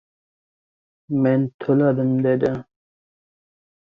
—Men 1.25 1.45
to‘ladim,— 1.65 2.15
dedi. 2.27 2.51